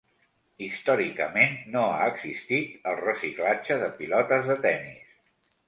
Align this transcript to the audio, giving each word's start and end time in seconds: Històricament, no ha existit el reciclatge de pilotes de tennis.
Històricament, 0.67 1.53
no 1.75 1.83
ha 1.99 2.09
existit 2.15 2.89
el 2.93 2.99
reciclatge 3.03 3.81
de 3.85 3.93
pilotes 4.03 4.51
de 4.53 4.59
tennis. 4.69 5.17